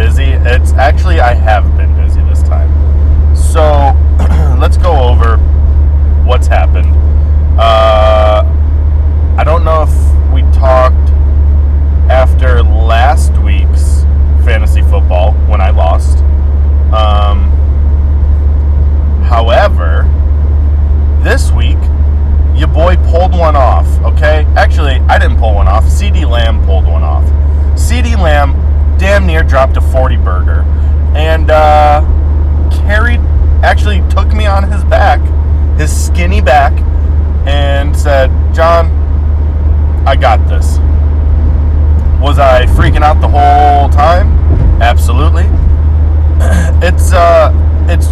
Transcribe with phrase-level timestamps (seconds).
[0.00, 0.30] busy.
[0.32, 2.70] It's actually I have been busy this time.
[3.36, 3.60] So
[4.58, 5.36] let's go over
[6.24, 6.94] what's happened.
[7.60, 8.42] Uh,
[9.36, 11.10] I don't know if we talked
[12.10, 14.04] after last week's
[14.42, 16.24] fantasy football when I lost.
[16.94, 17.50] Um,
[19.24, 20.08] however,
[21.22, 21.76] this week
[22.54, 24.46] your boy pulled one off, okay?
[24.56, 25.84] Actually, I didn't pull one off.
[25.84, 27.24] CeeDee Lamb pulled one off.
[27.74, 28.56] CeeDee Lamb
[29.00, 30.62] damn near dropped a 40 burger
[31.14, 32.00] and uh,
[32.84, 33.20] carried,
[33.62, 35.20] actually took me on his back,
[35.78, 36.72] his skinny back,
[37.46, 38.86] and said, John,
[40.04, 40.78] I got this.
[42.20, 44.28] Was I freaking out the whole time?
[44.82, 45.44] Absolutely.
[46.82, 47.52] It's, uh,
[47.90, 48.06] it's,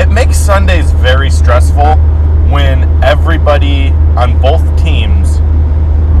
[0.00, 1.96] it makes Sundays very stressful
[2.50, 5.36] when everybody on both teams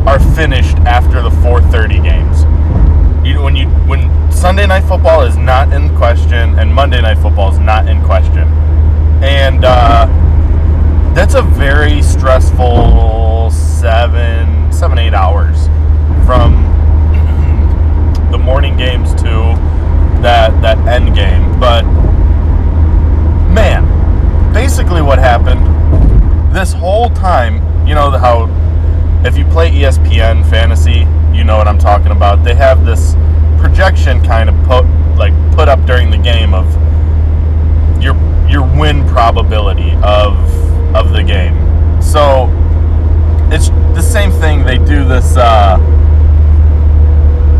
[0.06, 2.55] are finished after the 4:30 games.
[3.26, 7.52] You, when you when Sunday night football is not in question and Monday night football
[7.52, 8.46] is not in question,
[9.20, 10.06] and uh,
[11.12, 15.66] that's a very stressful seven seven eight hours
[16.24, 16.62] from
[18.30, 19.56] the morning games to
[20.22, 21.58] that that end game.
[21.58, 21.82] But
[23.52, 23.82] man,
[24.54, 25.66] basically what happened
[26.54, 27.56] this whole time,
[27.88, 28.48] you know how
[29.26, 32.42] if you play ESPN fantasy, you know what I'm talking about.
[32.42, 33.14] They have this
[33.60, 34.84] projection kind of put
[35.16, 36.66] like put up during the game of
[38.02, 38.14] your
[38.48, 40.34] your win probability of
[40.94, 41.54] of the game.
[42.02, 42.48] So
[43.52, 44.64] it's the same thing.
[44.64, 45.78] They do this uh,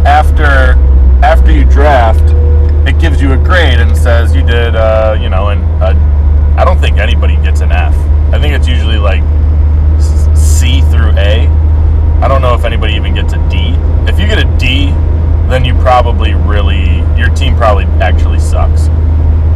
[0.06, 0.78] after
[1.25, 2.32] after you draft.
[2.88, 5.65] It gives you a grade and says you did, uh, you know, and
[6.56, 7.94] I don't think anybody gets an F.
[8.32, 9.22] I think it's usually like
[10.36, 11.66] C through A.
[12.22, 13.75] I don't know if anybody even gets a D.
[14.10, 14.87] If you get a D,
[15.49, 18.88] then you probably really your team probably actually sucks.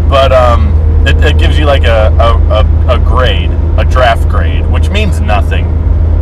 [0.09, 0.75] But um,
[1.06, 5.21] it, it gives you like a, a, a, a grade, a draft grade, which means
[5.21, 5.65] nothing.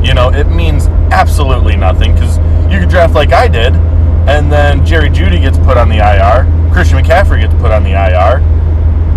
[0.04, 2.38] You know, it means absolutely nothing because
[2.72, 6.44] you could draft like I did, and then Jerry Jeudy gets put on the IR,
[6.72, 8.40] Christian McCaffrey gets put on the IR.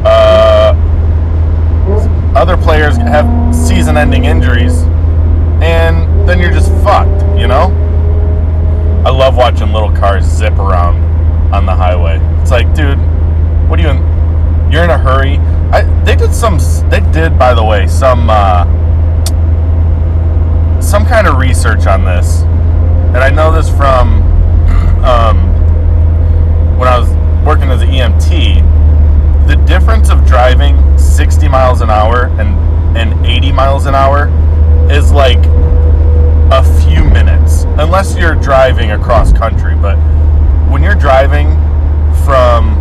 [0.03, 0.73] Uh,
[2.35, 4.83] other players have season-ending injuries,
[5.61, 7.37] and then you're just fucked.
[7.37, 7.77] You know.
[9.05, 11.03] I love watching little cars zip around
[11.53, 12.19] on the highway.
[12.39, 12.99] It's like, dude,
[13.67, 14.71] what are you in?
[14.71, 15.37] You're in a hurry.
[15.73, 16.59] I, they did some.
[16.89, 18.63] They did, by the way, some uh,
[20.79, 22.43] some kind of research on this,
[23.13, 24.21] and I know this from
[25.03, 25.49] um,
[26.77, 27.09] when I was
[27.45, 28.69] working as an EMT.
[29.47, 32.55] The difference of driving 60 miles an hour and
[32.95, 34.29] and 80 miles an hour
[34.89, 35.41] is like
[36.51, 39.73] a few minutes, unless you're driving across country.
[39.73, 39.95] But
[40.69, 41.49] when you're driving
[42.25, 42.75] from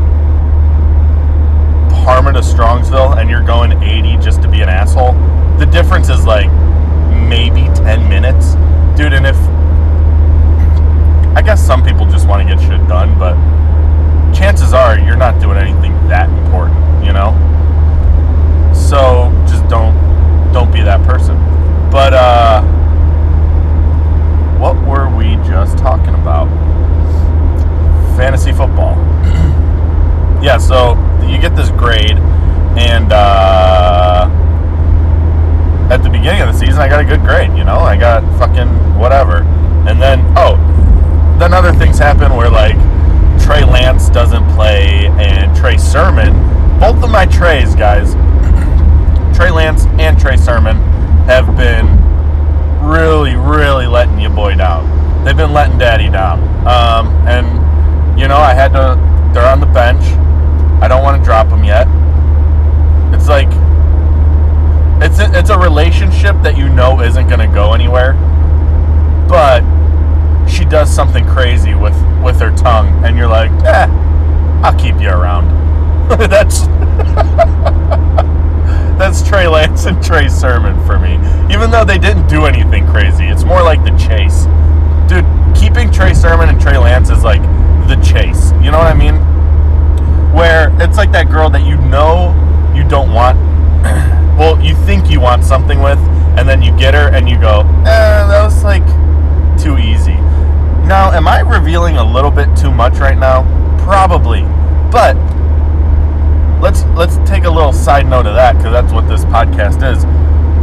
[2.04, 5.12] Parma to Strongsville and you're going 80 just to be an asshole,
[5.58, 6.50] the difference is like
[7.28, 8.54] maybe 10 minutes.
[8.98, 9.36] Dude, and if
[11.36, 13.36] I guess some people just want to get shit done, but
[14.34, 17.30] chances are you're not doing anything that important, you know?
[18.74, 19.94] So just don't
[20.52, 21.36] don't be that person.
[21.92, 22.79] But uh
[25.50, 26.48] just talking about?
[28.16, 28.96] Fantasy football.
[30.42, 30.94] yeah, so
[31.26, 32.18] you get this grade,
[32.78, 34.28] and uh,
[35.90, 37.50] at the beginning of the season, I got a good grade.
[37.56, 39.42] You know, I got fucking whatever,
[39.88, 40.56] and then oh,
[41.38, 42.76] then other things happen where like
[43.42, 46.32] Trey Lance doesn't play, and Trey Sermon,
[46.78, 48.14] both of my Treys, guys,
[49.36, 50.76] Trey Lance and Trey Sermon
[51.26, 51.86] have been
[52.86, 54.89] really, really letting your boy down.
[55.24, 56.40] They've been letting daddy down.
[56.66, 58.98] Um, and, you know, I had to,
[59.34, 60.02] they're on the bench.
[60.82, 61.86] I don't want to drop them yet.
[63.14, 63.48] It's like,
[65.02, 68.14] it's a, it's a relationship that you know isn't going to go anywhere.
[69.28, 69.62] But
[70.48, 73.04] she does something crazy with, with her tongue.
[73.04, 73.86] And you're like, eh,
[74.62, 75.48] I'll keep you around.
[76.30, 76.66] That's.
[79.00, 81.14] That's Trey Lance and Trey Sermon for me.
[81.50, 84.44] Even though they didn't do anything crazy, it's more like the chase.
[85.10, 85.26] Dude,
[85.56, 87.42] keeping Trey Sermon and Trey Lance is like
[87.88, 88.52] the chase.
[88.62, 89.16] You know what I mean?
[90.32, 92.30] Where it's like that girl that you know
[92.76, 93.36] you don't want.
[94.38, 95.98] well, you think you want something with,
[96.38, 98.86] and then you get her and you go, eh, that was like
[99.60, 100.14] too easy.
[100.86, 103.42] Now, am I revealing a little bit too much right now?
[103.82, 104.42] Probably.
[104.92, 105.16] But
[106.62, 110.04] let's let's take a little side note of that because that's what this podcast is.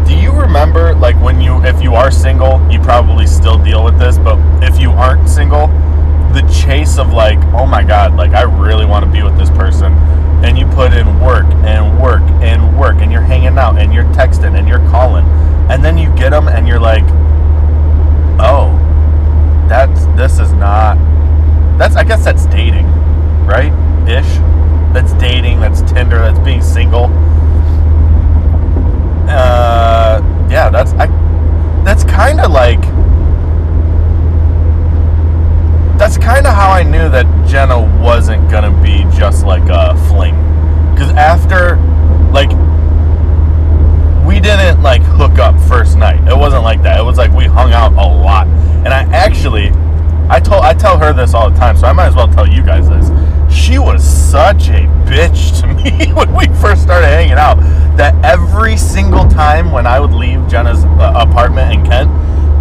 [0.07, 3.99] Do you remember like when you if you are single, you probably still deal with
[3.99, 5.67] this, but if you aren't single,
[6.33, 9.49] the chase of like, oh my god, like I really want to be with this
[9.49, 9.93] person
[10.43, 14.05] and you put in work and work and work and you're hanging out and you're
[14.05, 15.25] texting and you're calling
[15.69, 17.03] and then you get them and you're like,
[18.39, 18.77] "Oh,
[19.67, 20.97] that's this is not
[21.77, 22.87] that's I guess that's dating,
[23.45, 23.73] right?
[24.07, 24.37] Ish.
[24.93, 27.09] That's dating, that's Tinder, that's being single.
[29.27, 31.07] Uh yeah, that's I
[31.83, 32.81] that's kind of like
[35.97, 40.35] that's kind of how I knew that Jenna wasn't gonna be just like a fling.
[40.93, 41.77] Because after,
[42.31, 42.49] like,
[44.25, 46.19] we didn't like hook up first night.
[46.27, 46.99] It wasn't like that.
[46.99, 48.45] It was like we hung out a lot.
[48.47, 49.71] And I actually,
[50.29, 52.47] I told, I tell her this all the time, so I might as well tell
[52.47, 53.09] you guys this.
[53.57, 55.67] She was such a bitch to
[56.07, 57.57] me when we first started hanging out
[57.97, 62.09] that every single time when I would leave Jenna's uh, apartment in Kent,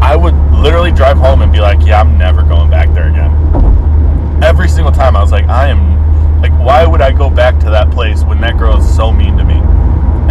[0.02, 4.42] I would literally drive home and be like, yeah, I'm never going back there again.
[4.42, 7.70] Every single time I was like, I am like, why would I go back to
[7.70, 9.60] that place when that girl is so mean to me?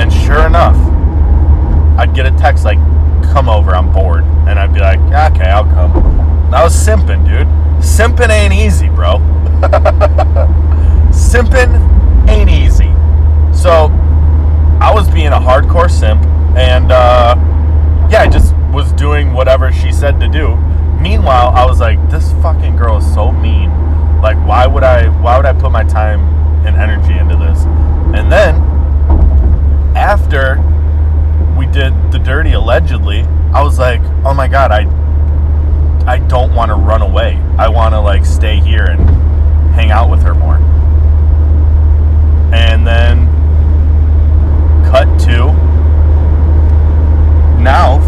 [0.01, 0.75] And sure enough,
[1.97, 2.79] I'd get a text like,
[3.31, 4.23] come over, I'm bored.
[4.47, 5.95] And I'd be like, okay, I'll come.
[6.53, 7.47] I was simping, dude.
[7.83, 9.17] Simping ain't easy, bro.
[11.35, 12.91] simping ain't easy.
[13.53, 13.89] So
[14.79, 16.23] I was being a hardcore simp,
[16.55, 17.35] and uh,
[18.09, 20.55] yeah, I just was doing whatever she said to do.
[21.01, 23.69] Meanwhile, I was like, this fucking girl is so mean.
[24.21, 25.09] Like, why would I?
[25.21, 26.21] Why would I put my time
[26.65, 27.65] and energy into this?
[28.17, 28.55] And then
[29.93, 30.55] after
[31.57, 33.21] we did the dirty allegedly,
[33.53, 34.87] I was like, oh my god, I
[36.09, 37.35] I don't want to run away.
[37.57, 39.01] I want to like stay here and
[39.75, 40.61] hang out with her more.
[42.55, 43.27] And then
[44.89, 45.51] cut to
[47.61, 47.99] now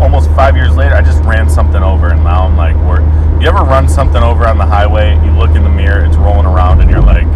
[0.00, 3.02] almost five years later, I just ran something over, and now I'm like, "We're."
[3.40, 5.14] You ever run something over on the highway?
[5.24, 7.26] You look in the mirror, it's rolling around, and you're like,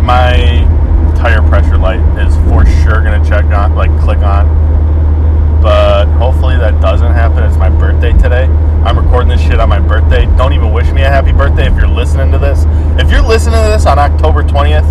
[0.00, 0.66] "My
[1.14, 4.48] tire pressure light is for sure gonna check on, like, click on."
[5.62, 7.44] But hopefully that doesn't happen.
[7.44, 8.48] It's my birthday today.
[8.84, 10.26] I'm recording this shit on my birthday.
[10.36, 12.66] Don't even wish me a happy birthday if you're listening to this.
[12.98, 14.86] If you're listening to this on October 20th,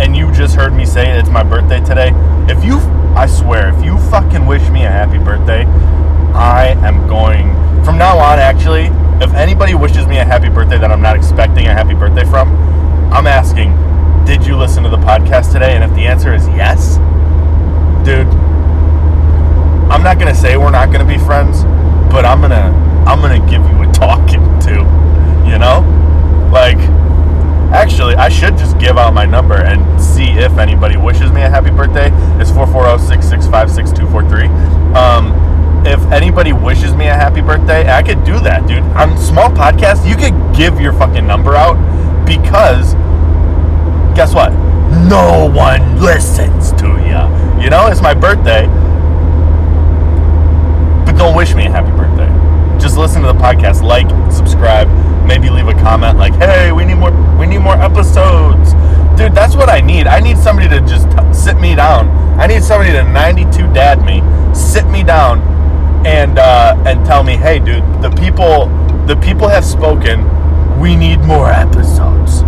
[0.00, 2.12] and you just heard me say it's my birthday today,
[2.48, 2.78] if you,
[3.16, 5.64] I swear, if you fucking wish me a happy birthday,
[6.34, 7.52] I am going
[7.84, 8.38] from now on.
[8.38, 8.86] Actually,
[9.22, 12.48] if anybody wishes me a happy birthday that I'm not expecting a happy birthday from,
[13.12, 13.74] I'm asking,
[14.24, 15.74] did you listen to the podcast today?
[15.74, 16.96] And if the answer is yes,
[18.04, 18.26] dude,
[19.90, 21.64] I'm not gonna say we're not gonna be friends,
[22.12, 22.72] but I'm gonna
[23.06, 24.74] I'm gonna give you a talking to,
[25.48, 25.80] you know,
[26.52, 26.78] like.
[27.68, 31.48] Actually, I should just give out my number and see if anybody wishes me a
[31.48, 32.10] happy birthday.
[32.40, 34.46] It's 440 665 6243.
[34.94, 38.82] Um, if anybody wishes me a happy birthday, I could do that, dude.
[38.96, 41.76] On small podcast, you could give your fucking number out
[42.26, 42.94] because
[44.16, 44.52] guess what?
[45.08, 47.62] No one listens to you.
[47.62, 48.66] You know, it's my birthday.
[51.04, 52.28] But don't wish me a happy birthday.
[52.78, 54.88] Just listen to the podcast, like, subscribe,
[55.28, 58.72] maybe leave a comment like, "Hey, we need more we need more episodes."
[59.16, 60.06] Dude, that's what I need.
[60.06, 62.08] I need somebody to just sit me down.
[62.40, 64.22] I need somebody to 92 dad me,
[64.54, 65.40] sit me down
[66.06, 68.66] and uh, and tell me, hey, dude, the people
[69.06, 70.26] the people have spoken.
[70.80, 72.42] We need more episodes.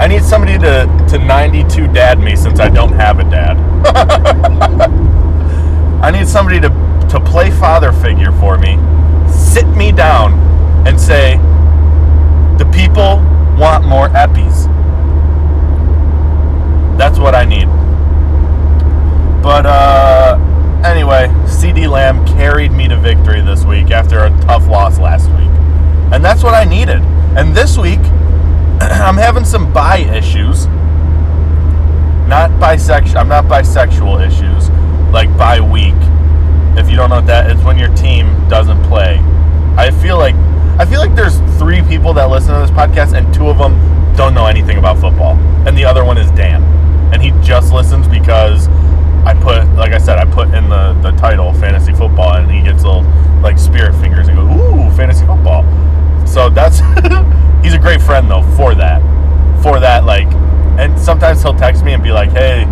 [0.00, 3.56] I need somebody to to 92 dad me since I don't have a dad.
[6.02, 6.68] I need somebody to
[7.10, 8.78] to play father figure for me,
[9.30, 10.32] sit me down,
[10.86, 11.36] and say,
[12.58, 13.16] the people
[13.58, 14.66] want more eppies.
[16.96, 17.66] That's what I need.
[19.42, 20.38] But uh
[20.84, 25.50] anyway, CeeDee Lamb carried me to victory this week after a tough loss last week.
[26.12, 27.02] And that's what I needed.
[27.36, 27.98] And this week,
[28.80, 30.66] I'm having some bi issues.
[32.26, 33.16] Not bisexual.
[33.16, 34.70] I'm not bisexual issues.
[35.12, 35.94] Like bi week.
[36.78, 39.18] If you don't know what that is, when your team doesn't play.
[39.76, 40.34] I feel like
[40.78, 43.74] I feel like there's three people that listen to this podcast, and two of them
[44.14, 45.34] don't know anything about football,
[45.66, 46.62] and the other one is Dan,
[47.14, 48.68] and he just listens because
[49.24, 52.62] I put, like I said, I put in the, the title fantasy football, and he
[52.62, 53.02] gets little
[53.40, 55.64] like spirit fingers and goes, "Ooh, fantasy football."
[56.26, 56.78] So that's
[57.64, 59.00] he's a great friend though for that,
[59.62, 60.28] for that like,
[60.78, 62.64] and sometimes he'll text me and be like, "Hey,"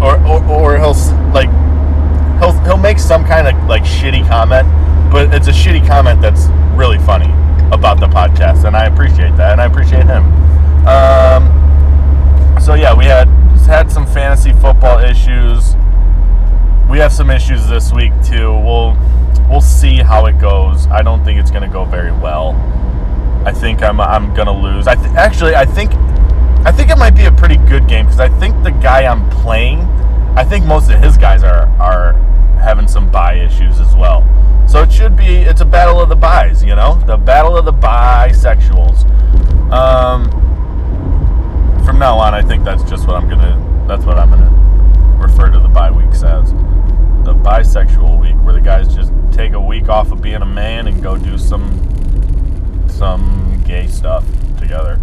[0.00, 0.94] or or, or he'll
[1.32, 1.50] like
[2.38, 4.68] he'll he'll make some kind of like shitty comment,
[5.10, 7.32] but it's a shitty comment that's really funny
[7.72, 10.24] about the podcast, and I appreciate that, and I appreciate him.
[10.86, 13.28] Um, so yeah, we had
[13.66, 15.76] had some fantasy football issues.
[16.88, 18.52] We have some issues this week too.
[18.52, 18.96] We'll
[19.48, 20.86] we'll see how it goes.
[20.88, 22.54] I don't think it's going to go very well.
[23.44, 24.86] I think I'm I'm going to lose.
[24.86, 25.92] I th- actually I think
[26.66, 29.28] I think it might be a pretty good game because I think the guy I'm
[29.30, 29.80] playing,
[30.36, 32.14] I think most of his guys are are
[32.60, 34.22] having some buy issues as well.
[34.70, 37.64] So it should be it's a battle of the buys, you know, the battle of
[37.64, 39.04] the bisexuals.
[39.72, 40.30] Um,
[41.84, 43.84] from now on, I think that's just what I'm gonna.
[43.88, 46.52] That's what I'm gonna refer to the bi weeks as
[47.24, 50.86] the bisexual week, where the guys just take a week off of being a man
[50.86, 54.24] and go do some some gay stuff
[54.56, 54.98] together,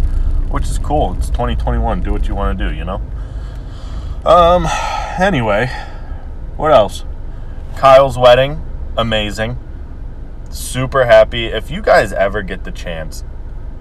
[0.48, 1.14] which is cool.
[1.18, 2.00] It's 2021.
[2.00, 3.02] Do what you want to do, you know.
[4.24, 4.66] Um.
[5.20, 5.66] Anyway,
[6.56, 7.04] what else?
[7.76, 8.62] Kyle's wedding,
[8.98, 9.56] amazing.
[10.50, 11.46] Super happy.
[11.46, 13.24] If you guys ever get the chance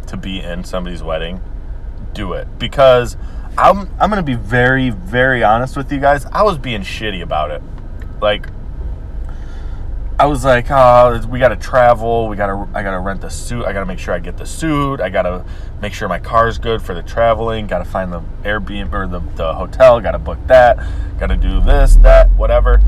[0.06, 1.42] to be in somebody's wedding,
[2.14, 3.18] do it because
[3.58, 6.26] I'm I'm gonna be very very honest with you guys.
[6.32, 7.62] I was being shitty about it,
[8.22, 8.48] like.
[10.20, 12.28] I was like, oh, we got to travel.
[12.28, 13.66] We got to, I got to rent the suit.
[13.66, 15.00] I got to make sure I get the suit.
[15.00, 15.46] I got to
[15.80, 17.68] make sure my car's good for the traveling.
[17.68, 20.02] Got to find the Airbnb or the, the hotel.
[20.02, 20.78] Got to book that.
[21.20, 22.82] Got to do this, that, whatever.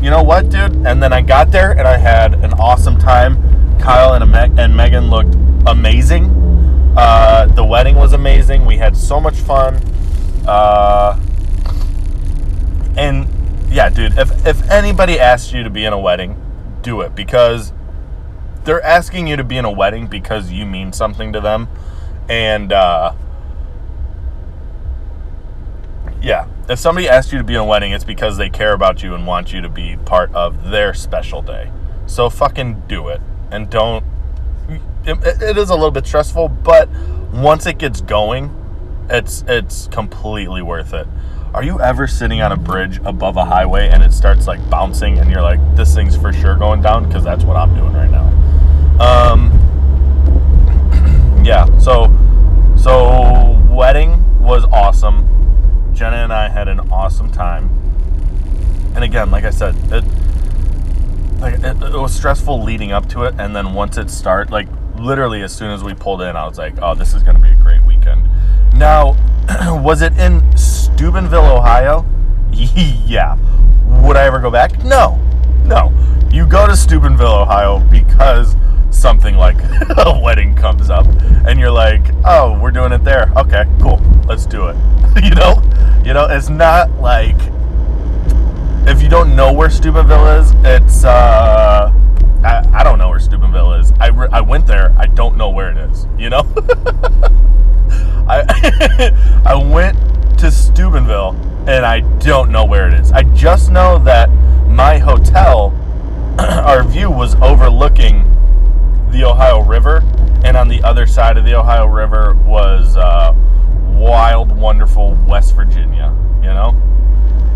[0.00, 0.74] You know what, dude?
[0.86, 3.78] And then I got there and I had an awesome time.
[3.78, 5.34] Kyle and, and Megan looked
[5.66, 6.24] amazing.
[6.96, 8.66] Uh, the wedding was amazing.
[8.66, 9.76] We had so much fun.
[10.46, 11.20] Uh,
[12.96, 13.28] and
[13.68, 16.40] yeah, dude, if, if anybody asks you to be in a wedding,
[16.82, 17.72] do it because
[18.64, 21.68] they're asking you to be in a wedding because you mean something to them.
[22.28, 23.14] And uh,
[26.26, 29.00] yeah, if somebody asks you to be in a wedding, it's because they care about
[29.00, 31.70] you and want you to be part of their special day.
[32.08, 33.20] So fucking do it.
[33.52, 34.04] And don't.
[35.04, 36.88] It, it is a little bit stressful, but
[37.32, 38.50] once it gets going,
[39.08, 41.06] it's it's completely worth it.
[41.54, 45.20] Are you ever sitting on a bridge above a highway and it starts like bouncing
[45.20, 47.06] and you're like, this thing's for sure going down?
[47.06, 48.26] Because that's what I'm doing right now.
[49.00, 49.52] Um,
[51.44, 51.66] yeah.
[51.78, 52.12] So
[52.76, 55.35] so wedding was awesome.
[55.96, 57.70] Jenna and I had an awesome time.
[58.94, 60.04] And again, like I said, it
[61.40, 64.68] like it, it was stressful leading up to it, and then once it started, like
[64.96, 67.42] literally as soon as we pulled in, I was like, oh, this is going to
[67.42, 68.22] be a great weekend.
[68.74, 69.16] Now,
[69.82, 72.04] was it in Steubenville, Ohio?
[72.52, 73.36] yeah.
[74.02, 74.84] Would I ever go back?
[74.84, 75.20] No.
[75.64, 75.92] No.
[76.30, 78.54] You go to Steubenville, Ohio because
[78.96, 79.56] something like
[79.98, 81.06] a wedding comes up
[81.46, 83.32] and you're like, "Oh, we're doing it there.
[83.36, 84.00] Okay, cool.
[84.26, 84.76] Let's do it."
[85.22, 85.62] you know?
[86.04, 87.36] You know, it's not like
[88.86, 91.92] if you don't know where Steubenville is, it's uh
[92.44, 93.92] I, I don't know where Steubenville is.
[93.98, 94.94] I, re- I went there.
[94.96, 96.06] I don't know where it is.
[96.16, 96.40] You know,
[98.28, 99.98] I I went
[100.38, 101.30] to Steubenville
[101.66, 103.10] and I don't know where it is.
[103.10, 104.30] I just know that
[104.68, 105.74] my hotel,
[106.38, 108.35] our view was overlooking
[109.16, 110.02] the Ohio River,
[110.44, 113.32] and on the other side of the Ohio River was uh,
[113.94, 116.14] wild, wonderful West Virginia.
[116.42, 116.74] You know,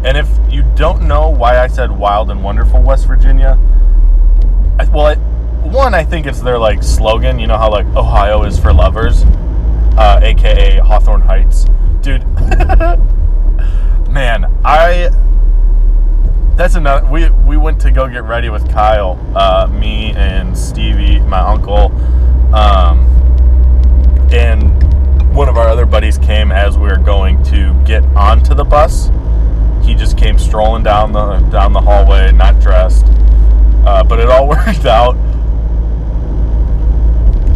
[0.03, 3.59] and if you don't know why I said wild and wonderful West Virginia,
[4.79, 5.17] I, well, I,
[5.69, 7.39] one, I think it's their like slogan.
[7.39, 9.25] You know how like Ohio is for lovers,
[9.99, 11.67] uh, aka Hawthorne Heights,
[12.01, 12.25] dude.
[14.09, 15.11] man, I.
[16.61, 17.07] That's another.
[17.07, 21.91] We we went to go get ready with Kyle, uh, me and Stevie, my uncle,
[22.55, 23.07] um,
[24.31, 24.71] and
[25.35, 29.09] one of our other buddies came as we were going to get onto the bus.
[29.83, 33.07] He just came strolling down the down the hallway, not dressed,
[33.87, 35.17] uh, but it all worked out.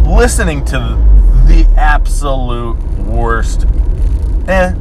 [0.03, 0.79] Listening to
[1.45, 3.67] the absolute worst.
[4.47, 4.73] Eh,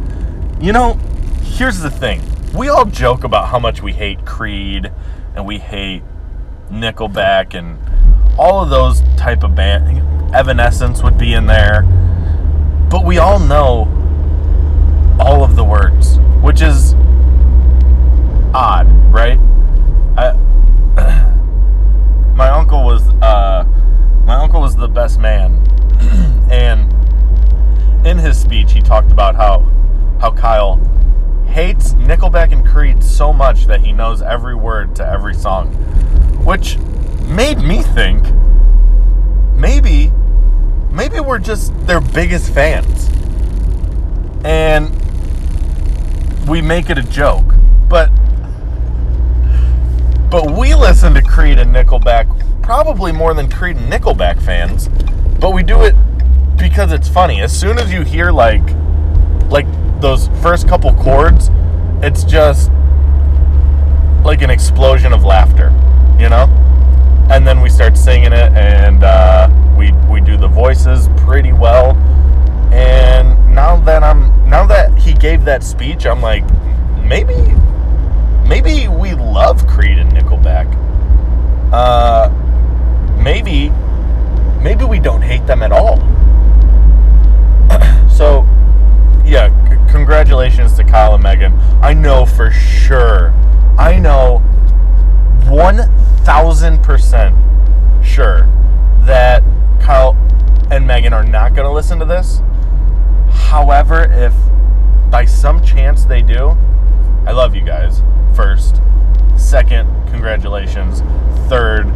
[0.63, 0.95] you know,
[1.43, 2.23] here's the thing.
[2.55, 4.93] We all joke about how much we hate Creed
[5.35, 6.05] and we hate
[6.71, 7.79] Nickelback and
[8.39, 10.33] all of those type of band.
[10.33, 11.83] Evanescence would be in there,
[12.89, 13.89] but we all know
[15.19, 16.95] all of the words, which is
[18.55, 19.39] odd, right?
[20.17, 20.35] I,
[22.37, 23.65] my uncle was uh,
[24.25, 25.55] my uncle was the best man,
[26.53, 26.93] and
[28.07, 29.69] in his speech he talked about how
[30.21, 30.81] how Kyle
[31.55, 35.69] hates Nickelback and Creed so much that he knows every word to every song,
[36.45, 36.79] which
[37.29, 38.27] made me think
[39.55, 40.11] maybe
[40.91, 43.09] maybe we're just their biggest fans.
[44.45, 44.91] And
[46.49, 47.55] we make it a joke.
[47.89, 48.11] But
[50.29, 54.89] but we listen to Creed and Nickelback probably more than Creed and Nickelback fans,
[55.39, 55.95] but we do it
[56.57, 57.41] because it's funny.
[57.41, 58.69] As soon as you hear like
[59.51, 59.67] like
[60.01, 61.51] those first couple chords,
[62.03, 62.71] it's just
[64.25, 65.73] like an explosion of laughter,
[66.19, 66.47] you know?
[67.31, 71.97] And then we start singing it and uh, we we do the voices pretty well.
[72.73, 76.45] And now that I'm now that he gave that speech, I'm like
[77.03, 77.55] maybe
[78.47, 80.73] maybe we love Creed and Nickelback.
[81.73, 82.31] Uh
[83.23, 83.71] maybe
[84.65, 85.99] maybe we don't hate them at all.
[88.11, 88.47] so,
[89.25, 89.49] yeah,
[89.95, 91.53] congratulations to Kyle and Megan.
[91.81, 93.31] I know for sure,
[93.79, 94.43] I know
[95.45, 98.49] 1000% sure
[99.07, 99.45] that
[99.81, 100.17] Kyle
[100.69, 102.41] and Megan are not going to listen to this.
[103.31, 104.35] However, if
[105.13, 106.57] by some chance they do,
[107.25, 108.03] I love you guys.
[108.35, 108.81] First.
[109.37, 111.03] Second, congratulations.
[111.49, 111.87] Third,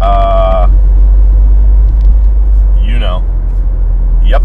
[0.00, 0.70] uh,
[2.82, 3.22] you know.
[4.24, 4.42] Yep,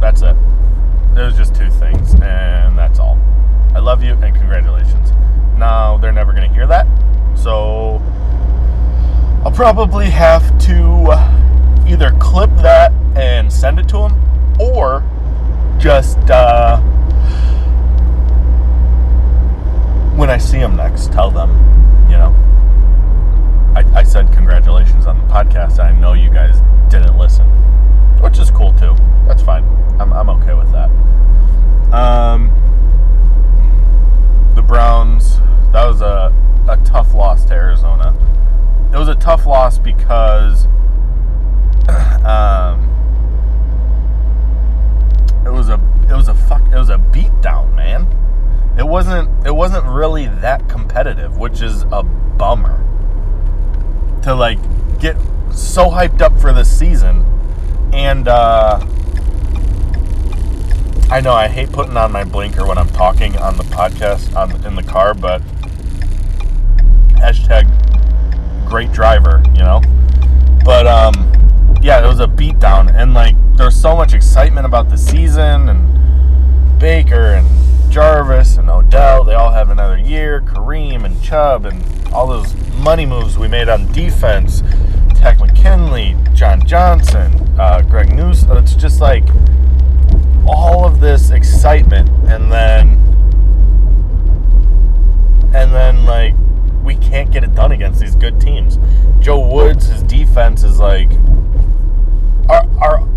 [0.00, 0.36] that's it.
[1.14, 3.18] There's just two things, and that's all.
[3.74, 5.12] I love you, and congratulations.
[5.56, 6.86] Now, they're never going to hear that,
[7.36, 8.02] so
[9.44, 11.14] I'll probably have to
[11.86, 15.04] either clip that and send it to them, or
[15.78, 16.80] just, uh,
[20.16, 21.50] when I see them next, tell them,
[22.10, 22.34] you know,
[23.76, 25.78] I, I said congratulations on the podcast.
[25.78, 27.46] I know you guys didn't listen,
[28.24, 28.96] which is cool too.
[29.26, 29.64] That's fine.
[30.00, 30.88] I'm, I'm okay with that.
[31.92, 32.48] Um,
[34.54, 35.40] the Browns,
[35.72, 36.34] that was a,
[36.66, 38.16] a tough loss to Arizona.
[38.94, 40.64] It was a tough loss because
[42.24, 42.88] um,
[45.44, 48.08] it was a it was a fuck it was a beatdown, man.
[48.78, 52.82] It wasn't it wasn't really that competitive, which is a bummer
[54.22, 54.58] to like
[54.98, 55.18] get
[55.52, 57.33] so hyped up for this season
[57.94, 58.84] and uh
[61.10, 64.50] I know I hate putting on my blinker when I'm talking on the podcast on
[64.66, 65.40] in the car, but
[67.12, 67.70] hashtag
[68.66, 69.80] great driver, you know.
[70.64, 71.14] But um,
[71.82, 76.80] yeah, it was a beatdown, and like there's so much excitement about the season, and
[76.80, 80.40] Baker and Jarvis and Odell, they all have another year.
[80.40, 84.62] Kareem and Chubb and all those money moves we made on defense.
[85.14, 88.44] Takk McKinley, John Johnson, uh, Greg News.
[88.44, 89.24] It's just like
[90.46, 93.00] all of this excitement, and then
[95.54, 96.34] and then like
[96.82, 98.78] we can't get it done against these good teams.
[99.20, 101.10] Joe Woods, his defense is like
[102.48, 103.08] our our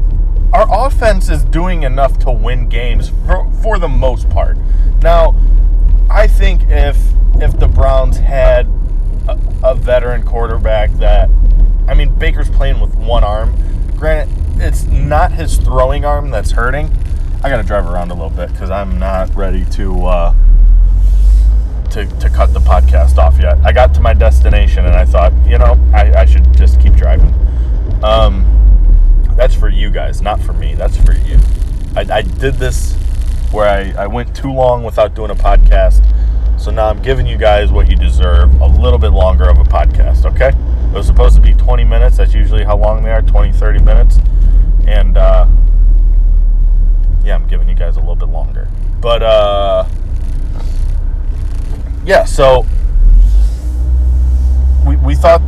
[0.54, 4.58] our offense is doing enough to win games for for the most part.
[5.02, 5.36] Now,
[6.10, 6.98] I think if
[7.42, 8.68] if the Browns had
[9.28, 11.30] a, a veteran quarterback that
[11.88, 13.56] I mean Baker's playing with one arm.
[13.96, 16.90] Granted, it's not his throwing arm that's hurting.
[17.44, 20.36] I got to drive around a little bit because I'm not ready to uh,
[21.92, 23.58] to, to cut the podcast off yet.
[23.64, 26.94] I got to my destination and I thought, you know, I, I should just keep
[26.94, 27.34] driving.
[28.04, 28.46] Um,
[29.36, 30.76] that's for you guys, not for me.
[30.76, 31.40] That's for you.
[31.96, 32.96] I, I did this
[33.52, 36.04] where I, I went too long without doing a podcast.
[36.60, 39.64] So now I'm giving you guys what you deserve a little bit longer of a
[39.64, 40.52] podcast, okay?
[40.98, 42.18] Was supposed to be 20 minutes.
[42.18, 44.18] That's usually how long they are 20, 30 minutes.
[44.88, 45.48] And, uh,
[47.24, 48.68] yeah, I'm giving you guys a little bit longer.
[49.00, 49.88] But, uh,
[52.04, 52.66] yeah, so
[54.88, 55.40] we, we thought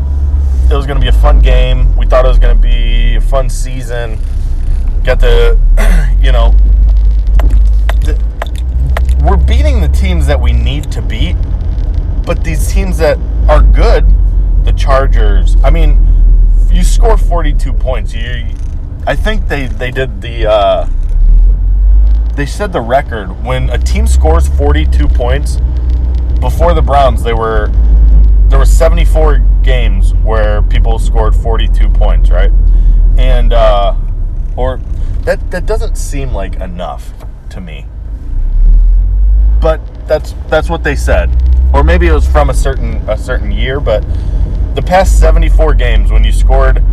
[0.70, 1.96] it was going to be a fun game.
[1.96, 4.20] We thought it was going to be a fun season.
[5.04, 5.58] Got the,
[6.22, 6.52] you know,
[8.02, 8.24] the,
[9.28, 11.38] we're beating the teams that we need to beat,
[12.24, 14.06] but these teams that are good,
[14.80, 15.56] Chargers.
[15.64, 16.06] I mean,
[16.72, 18.14] you score 42 points.
[18.14, 18.46] You,
[19.06, 20.50] I think they they did the.
[20.50, 20.90] Uh,
[22.36, 25.58] they said the record when a team scores 42 points
[26.40, 27.22] before the Browns.
[27.22, 27.70] They were
[28.48, 32.52] there were 74 games where people scored 42 points, right?
[33.18, 33.96] And uh,
[34.56, 34.80] or
[35.22, 37.14] that that doesn't seem like enough
[37.50, 37.86] to me.
[39.62, 41.30] But that's that's what they said.
[41.74, 44.04] Or maybe it was from a certain a certain year, but
[44.76, 46.84] the past 74 games when you scored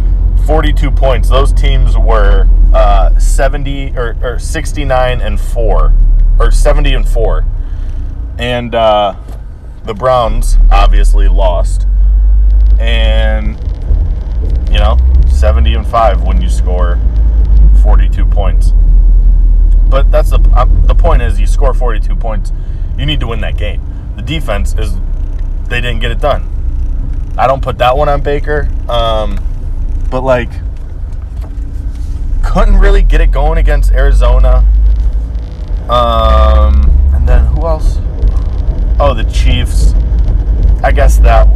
[0.47, 5.93] 42 points, those teams were uh, 70 or, or 69 and 4
[6.39, 7.45] or 70 and 4.
[8.39, 9.17] And uh,
[9.85, 11.87] the Browns obviously lost.
[12.79, 13.59] And
[14.71, 16.99] you know, 70 and 5 when you score
[17.83, 18.73] 42 points.
[19.89, 20.39] But that's the
[20.87, 22.53] the point is you score 42 points,
[22.99, 23.81] you need to win that game.
[24.17, 24.95] The defense is
[25.69, 26.56] they didn't get it done.
[27.39, 28.69] I don't put that one on Baker.
[28.89, 29.39] Um,
[30.11, 30.51] but like,
[32.43, 34.65] couldn't really get it going against Arizona.
[35.91, 37.99] Um, and then who else?
[38.99, 39.93] Oh, the Chiefs.
[40.83, 41.49] I guess that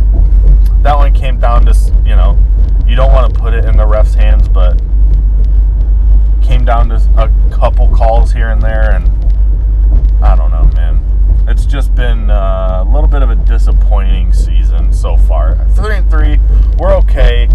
[0.83, 2.39] that one came down to you know
[2.87, 4.81] you don't want to put it in the ref's hands, but
[6.43, 9.20] came down to a couple calls here and there, and
[11.51, 15.57] It's just been uh, a little bit of a disappointing season so far.
[15.75, 16.39] Three and three,
[16.79, 17.49] we're okay.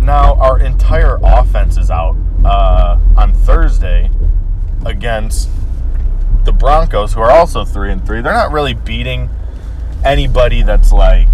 [0.00, 4.10] Now our entire offense is out uh, on Thursday
[4.86, 5.50] against
[6.44, 8.22] the Broncos, who are also three and three.
[8.22, 9.28] They're not really beating
[10.02, 11.28] anybody that's like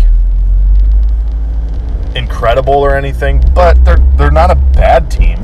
[2.17, 5.39] incredible or anything, but they're they're not a bad team.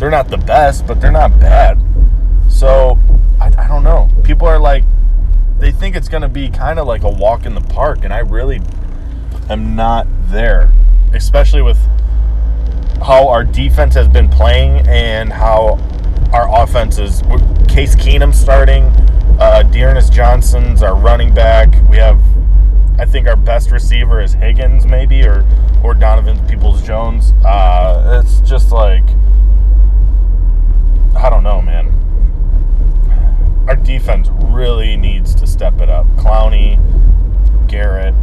[0.00, 1.80] They're not the best, but they're not bad.
[2.48, 2.98] So
[3.40, 4.10] I, I don't know.
[4.24, 4.82] People are like
[5.58, 8.12] they think it's going to be kind of like a walk in the park, and
[8.12, 8.60] I really
[9.50, 10.72] am not there,
[11.12, 11.78] especially with
[13.02, 15.78] how our defense has been playing and how
[16.32, 17.22] our offense is.
[17.68, 18.84] Case Keenum starting,
[19.40, 21.68] uh, D'Ernest Johnson's our running back.
[21.88, 22.20] We have,
[22.98, 25.44] I think, our best receiver is Higgins, maybe, or
[25.82, 27.32] or Donovan Peoples Jones.
[27.44, 29.04] Uh, it's just like,
[31.16, 31.97] I don't know, man.
[33.68, 36.06] Our defense really needs to step it up.
[36.16, 36.78] Clowney,
[37.68, 38.14] Garrett,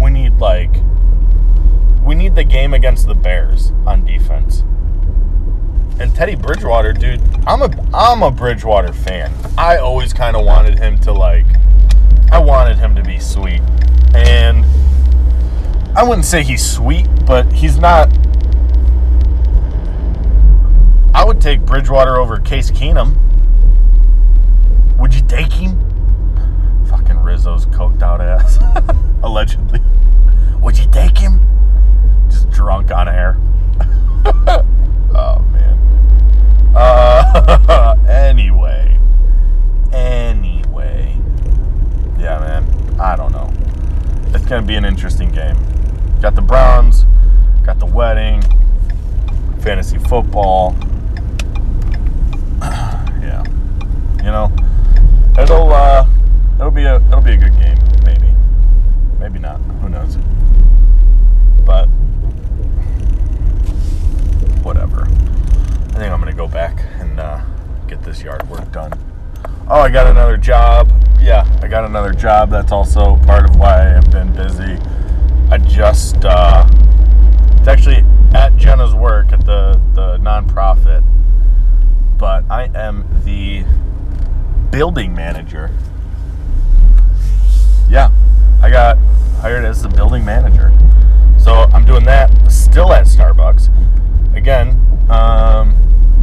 [0.00, 0.74] we need like,
[2.02, 4.64] we need the game against the Bears on defense.
[6.00, 9.34] And Teddy Bridgewater, dude, I'm a I'm a Bridgewater fan.
[9.58, 11.44] I always kind of wanted him to like,
[12.32, 13.60] I wanted him to be sweet,
[14.14, 14.64] and
[15.94, 18.10] I wouldn't say he's sweet, but he's not.
[21.14, 23.16] I would take Bridgewater over Case Keenum.
[24.98, 25.78] Would you take him?
[26.88, 28.58] Fucking Rizzo's coked out ass.
[29.22, 29.80] Allegedly.
[30.60, 31.40] Would you take him?
[32.28, 33.38] Just drunk on air.
[35.14, 36.72] oh, man.
[36.74, 38.98] Uh, anyway.
[39.92, 41.16] Anyway.
[42.18, 43.00] Yeah, man.
[43.00, 43.52] I don't know.
[44.34, 45.56] It's going to be an interesting game.
[46.20, 47.04] Got the Browns,
[47.62, 48.42] got the wedding,
[49.60, 50.74] fantasy football.
[53.20, 53.44] yeah,
[54.18, 54.50] you know,
[55.38, 56.08] it'll uh,
[56.58, 57.76] it'll be a it'll be a good game.
[58.04, 58.32] Maybe,
[59.18, 59.58] maybe not.
[59.80, 60.16] Who knows?
[61.64, 61.86] But
[64.62, 65.02] whatever.
[65.02, 67.40] I think I'm gonna go back and uh,
[67.88, 68.92] get this yard work done.
[69.68, 70.90] Oh, I got another job.
[71.20, 72.48] Yeah, I got another job.
[72.48, 74.78] That's also part of why I've been busy.
[75.50, 76.66] I just uh,
[77.58, 81.04] it's actually at Jenna's work at the the nonprofit,
[82.16, 83.66] but I am the
[84.70, 85.70] building manager.
[87.90, 88.10] Yeah,
[88.62, 88.96] I got
[89.42, 90.72] hired as the building manager,
[91.38, 93.68] so I'm doing that still at Starbucks.
[94.34, 94.70] Again,
[95.10, 95.76] um,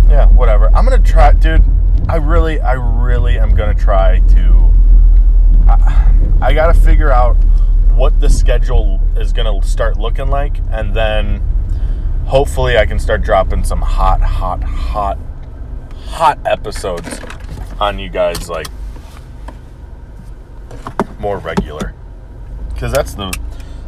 [0.10, 0.70] yeah, whatever.
[0.74, 1.64] I'm gonna try, dude.
[2.10, 4.73] I really, I really am gonna try to.
[5.68, 7.36] I, I gotta figure out
[7.96, 11.38] what the schedule is going to start looking like, and then
[12.26, 15.20] hopefully I can start dropping some hot, hot, hot,
[16.08, 17.20] hot episodes
[17.80, 18.68] on you guys like
[21.20, 21.94] more regular.
[22.74, 23.32] Because that's the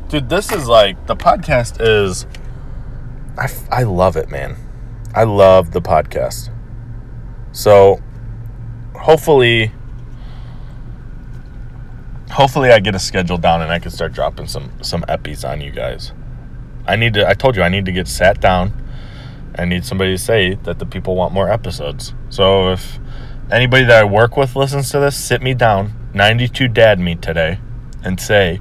[0.08, 0.30] dude.
[0.30, 2.28] This is like the podcast is.
[3.38, 4.56] I I love it, man.
[5.14, 6.50] I love the podcast.
[7.52, 8.02] So
[8.94, 9.72] hopefully
[12.36, 15.62] hopefully I get a schedule down and I can start dropping some some epis on
[15.62, 16.12] you guys.
[16.86, 18.74] I need to I told you I need to get sat down.
[19.58, 22.14] I need somebody to say that the people want more episodes.
[22.30, 23.00] So if
[23.50, 27.60] anybody that I work with listens to this, sit me down, 92 dad me today
[28.04, 28.60] and say,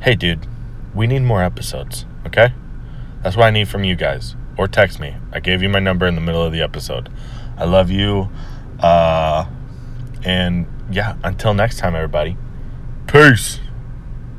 [0.00, 0.46] "Hey dude,
[0.94, 2.52] we need more episodes." Okay?
[3.22, 4.36] That's what I need from you guys.
[4.58, 5.16] Or text me.
[5.32, 7.08] I gave you my number in the middle of the episode.
[7.56, 8.28] I love you.
[8.78, 9.46] Uh
[10.22, 12.36] and yeah, until next time everybody.
[13.10, 13.58] Peace.